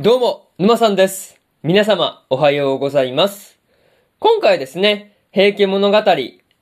[0.00, 1.40] どうも、沼さんです。
[1.64, 3.58] 皆様、おはようございます。
[4.20, 6.04] 今回ですね、平家物語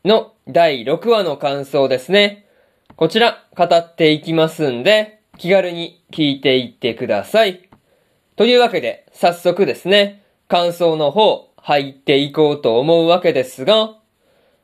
[0.07, 2.46] の第6話の感想ですね。
[2.96, 7.69] こちら、語っていきますんで、気軽に聞いていってください。
[8.36, 13.98] というわけで、早速ですね、感想の方、入っていこうと思うわけですが、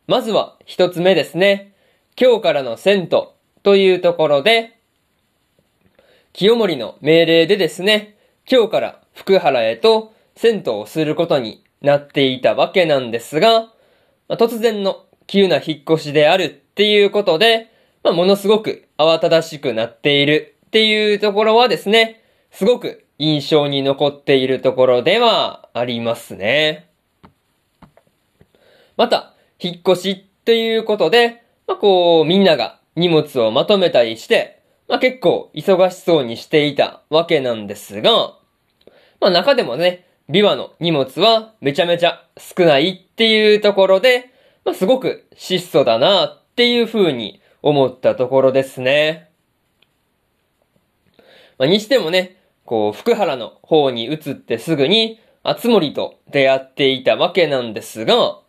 [0.07, 1.75] まずは一つ目ですね、
[2.19, 3.09] 今日からの銭湯
[3.63, 4.79] というところで、
[6.33, 8.17] 清盛の命令でですね、
[8.53, 13.71] 今日から福原へと銭湯をすることになっていたわけなんですが、ま
[14.29, 17.73] あ突然の急な引っ越しであるっていうことで、
[18.05, 26.91] まあ、ものすごく慌ただしくなっているっていうところはですね、すごく印象に残っているところではありますね。
[28.99, 38.35] また、引っ越しっていうことで、まあ、こう、みんなが荷物をまとめたりして、まあ、結構忙しそうにしていたわけなんですが、
[39.23, 44.33] まあ、中でもね、琵琶の荷物はめちゃめちゃ少ないっていうところで、
[44.65, 49.31] まあ、すごく質素だなっていう風に思ったところですね。
[51.57, 58.41] まあ、にしてもね、こう、福原の方に移ってすぐに、厚森と出会っていたわけなんですが、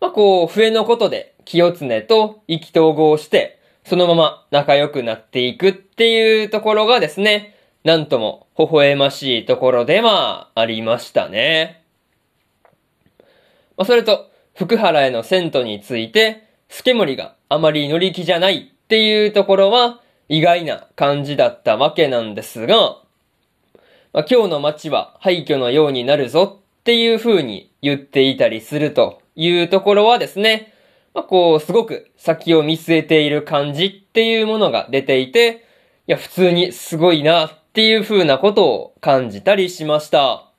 [0.00, 7.57] まあ、こう、笛のことで清常と意気投合して、そのまま仲良くなっていくっていうところがですね、
[7.88, 11.82] なんとも微笑ましいところではありましたね。
[13.78, 22.76] まあ、それと、福原への銭湯について、助森があまり乗り気じゃないっていうところは意外な感じだったわけなんですが、
[24.12, 30.74] まあ、今日の街は廃墟のようになるぞっていう風に言っていたりするというところはですね、
[31.14, 35.64] まあ、こう、すごく先を見据えている感じっていうものが出ていて、
[36.06, 40.50] いや、普通にすごいなっっていう風なことを感じたりしました。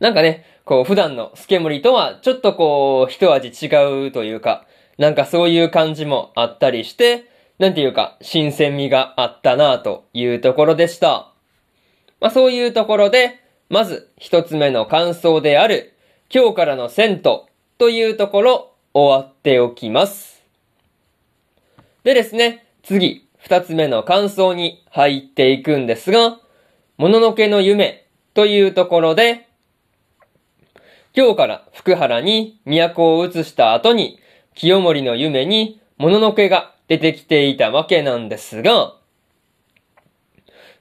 [0.00, 4.66] なんかね、こう、普段のスケモリとはちょっとこう、一味違うというか、
[4.98, 7.30] なんかそういう感じもあったりして、
[7.60, 11.30] なんていうか、新鮮味があったなというところでした。
[12.20, 13.38] まあそういうところで、
[13.68, 15.94] まず一つ目の感想である、
[16.34, 17.22] 今日からの銭湯
[17.78, 20.42] というところ、終わっておきます。
[22.02, 26.38] でですね、次、二つ目の感想に入っていくんですが、
[26.98, 29.48] もののけの夢というところで、
[31.16, 34.20] 今日から福原に都を移した後に、
[34.54, 38.94] 清盛の夢にもののけが出てきていたわけなんですが、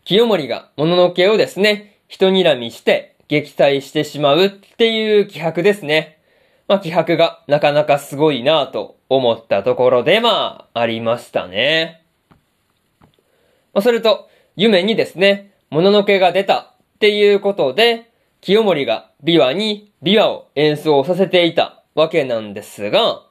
[0.03, 6.19] 清盛がもののけをですね、人睨みして撃退してしまうっていう気迫ですね。
[6.67, 11.98] まあ、気迫がなかなかすごいなぁと思ったところでまあ、ありましたね。
[13.73, 23.23] まあ、それと、夢にですね、もののけが出たっていうことで、清盛が琵琶に琵琶を演奏させていたわけなんですが、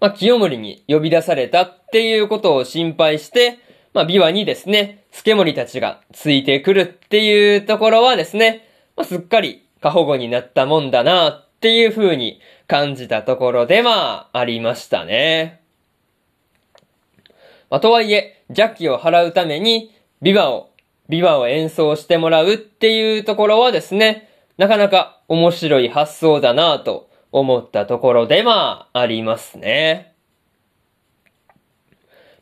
[0.00, 3.58] まあ、清盛に呼び出されたっていうことを心配して、
[3.94, 15.61] まあ、琵琶にですね、助森たちがついてくるっていうところはですね、まあ、すっかり過保護になったもんだなっていう風に感じたところではありましたね。
[17.72, 20.74] まあ、とはいえ、邪気を払うために、琵琶を、
[21.08, 24.28] 琵琶を演奏してもらうっていうところはですね、
[24.58, 30.12] なかなか面白い発想だなと思ったところではありますね。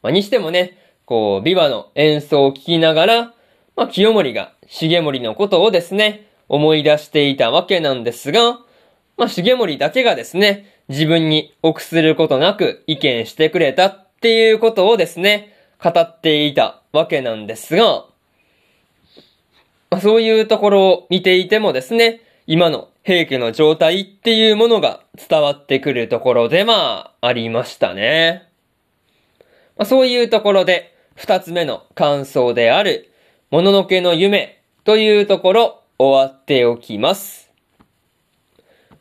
[0.02, 3.34] まあ、にしてもね、こう、琵琶の演奏を聞きながら、
[3.76, 8.58] まあ、清盛が重盛のことをですね、思い出していたわけなんですが、
[9.16, 18.04] まあ、重盛だけがですね、自分に臆することなく意見してくれたっっていうことをですね、語っていたわけなんですが、
[19.88, 28.47] まあ、そういうところを見ていてもですね、今の平家の状態っていうものが伝わってくるところでまあ、ありましたね。
[29.78, 33.10] まあ、そういうところで、二つ目の感想である、
[33.50, 37.50] もののけの夢というところ、終わっておきます。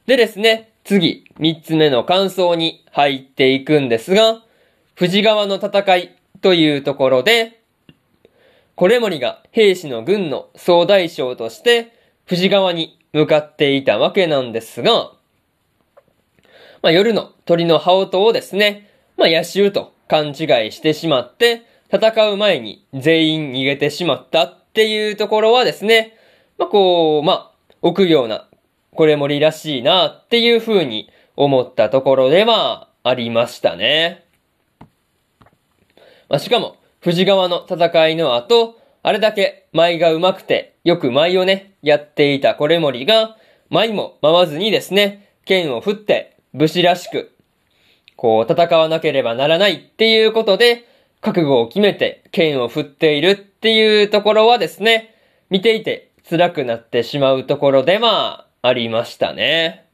[0.05, 4.43] でですね、次、三つ目の感想に入っていくんですが、
[4.99, 7.61] 富士川の戦いというところで、
[8.75, 11.93] これ森が兵士の軍の総大将として、
[12.27, 15.13] 富士川に向かっていたわけなんですが、
[16.81, 20.35] まあ、夜の鳥の羽音をですね、まあ、野衆と勘違い
[20.73, 26.17] してしまって、戦う前に全員逃げてしまったっていうところはですね、
[26.57, 28.49] まあ、こう、まあ、臆病な、
[28.93, 34.25] これ森らしいなっていう風に思ったところではありましたね。
[36.29, 43.37] まあ、しかも、富士川の戦いの後、あれだけ舞が上手くて、よく舞をね、やっていたこれ森が、
[43.69, 47.35] 舞も舞わずにですね、剣を振って武士らしく、
[48.15, 50.85] こう戦わなければならないっていうことで、
[51.21, 55.15] 覚悟を決めて剣を振っているっていうところはですね、
[55.49, 59.85] 見ていて辛くなってしまうところでまあ、ありましたね。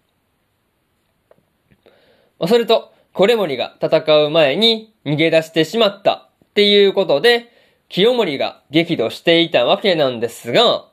[2.47, 7.49] それと、これ森が戦う前に逃げ出してしまったっていうことで、
[7.87, 10.89] 清盛が激怒していたわけなんですが、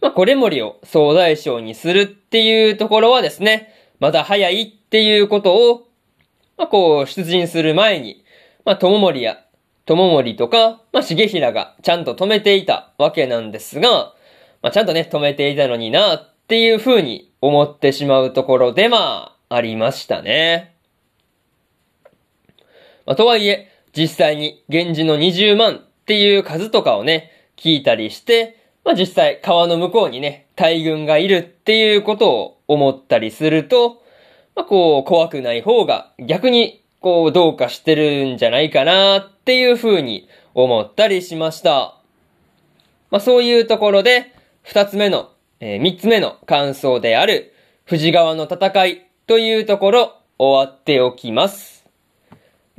[0.00, 5.88] まあ、これ森を総大将にするっていうところはですね、まだ早いっていうことを、
[6.58, 8.24] まあ、こう、出陣する前に、
[8.64, 9.38] まあ、友森や、
[9.86, 14.12] 友森とか、まあ、重平がちゃんと止めていたわけなんですが、
[14.60, 20.69] まあ、ちゃんとね、止めていたのにな、っていう風に思ってしまうところで、まあ、ありましたね。
[23.06, 34.02] まあ、とはいえ、実際に源氏の20万っていう数とかをね、聞いたりして、まあ、実際川の向こうにね、大軍がいるっていうことを思ったりすると、
[34.54, 41.96] まあ、こう、怖くない方が逆に、こう、どうかしてるんじゃないかなっていう風に思ったりしました。
[43.10, 44.32] まあ、そういうところで、
[44.62, 45.30] 二つ目の、
[45.60, 47.54] えー、三つ目の感想である、
[47.86, 51.79] 富士川の戦いというところ、終わっておきます。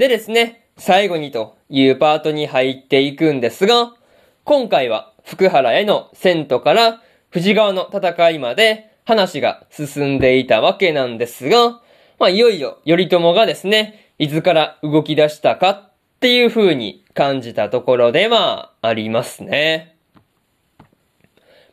[0.02, 3.94] でですね、最後にというパートに入っていくんですが、
[4.46, 11.82] 今回は福原への遷都から富士川の戦いまで話が進んでいたわけなんですが、
[12.18, 19.98] まあ、いよいよ頼朝がですね、いつから動き出したかっていう風に感じたところではありますね。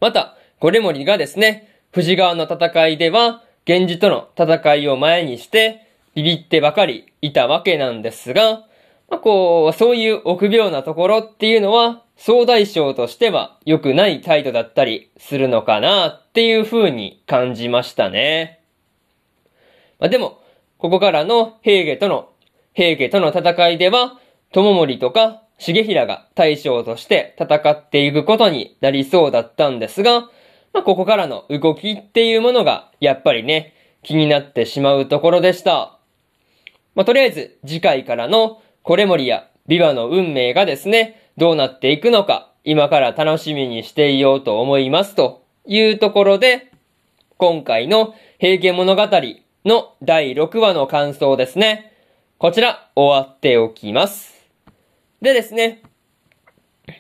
[0.03, 5.88] また、これ森がですね、富士川の戦いでは、源氏との戦いを前にして、
[6.19, 8.65] ビビってばかりいたわけなんですが、
[9.09, 18.65] まあ、こう、そういう臆病なところっていうのは、総大将としては良くない態度だったりするのかなっていう風に感じましたね。
[20.01, 20.41] まあ、でも、
[20.79, 22.31] ここからの平家との、
[22.75, 24.19] 平家との戦いでは、
[24.51, 30.23] 友森とか重平が大将として戦っていくことになりそうだったんですが、
[30.73, 35.98] まあ、ここからの動きっていうものが、やっぱりね、気になってしまうところでした。
[36.99, 46.73] まあ、とりあえず次回からのこれ森やビバの運命がですね、どうなっていくのか、今から楽しみにしていようと思いますというところで、
[47.37, 49.09] 今回の平家物語
[49.65, 51.93] の第6話の感想ですね。
[52.37, 54.35] こちら終わっておきます。
[55.23, 55.83] でですね、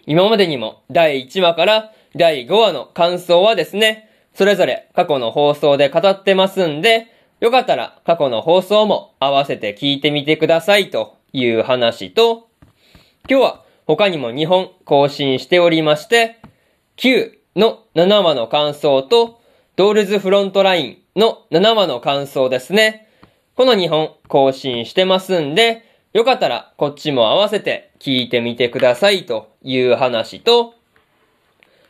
[0.06, 12.48] 今までにも第1話から第5話の感想はですね、それぞれ過去の放送で語ってますんで、よかったら過去の放送も合わせて聞いてみてくださいという話と、
[13.28, 16.40] 今日は他にも2本更新しておりまして、
[16.96, 19.40] 9の7話の感想と、
[19.76, 23.08] ドールズフロントラインの7話の感想ですね。
[23.54, 30.74] この2本更新してますんで、よかったらこっちも合わせて聞いてみてくださいという話と、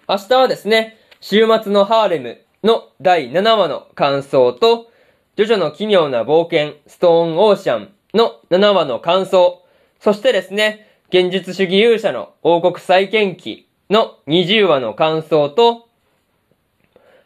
[0.09, 4.91] 明日はですね、週末のハーレムの第7話の感想と、
[5.39, 9.65] ジョジョの奇妙な冒険ストーンオーシャンの7話の感想、
[10.01, 15.87] そしてですね、現実主義勇者の王国再建記の20話の感想と、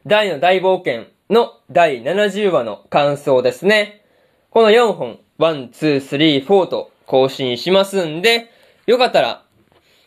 [0.04, 4.04] 大の大冒険の第70話の感想ですね。
[4.50, 8.50] この4本、1、2、3、4と更新しますんで、
[8.85, 9.42] よかったら、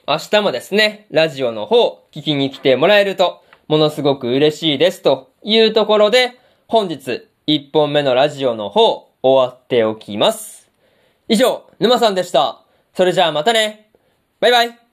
[0.07, 6.33] 明日もですね、ラジオの方、聞きに来てもらえると、ものすごく嬉しいですというところで、
[6.67, 10.71] 本日、1本目のラジオの方、終わっておきます。
[11.27, 12.63] 以上、沼さんでした。
[12.95, 13.91] それじゃあまたね。
[14.39, 14.84] バイバイ。